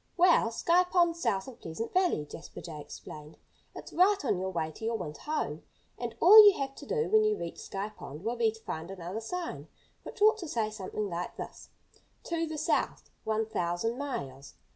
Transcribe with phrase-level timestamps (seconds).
[0.17, 3.37] "Well, Sky Pond's south of Pleasant Valley," Jasper Jay explained.
[3.75, 5.61] "It's right on your way to your winter home.
[5.99, 8.89] And all you have to do when you reach Sky Pond will be to find
[8.89, 9.67] another sign,
[10.01, 11.69] which ought to say something like this:
[12.23, 14.55] 'To the South, one thousand miles.'